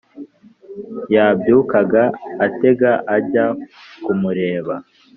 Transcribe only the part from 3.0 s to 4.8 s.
ajya kumureba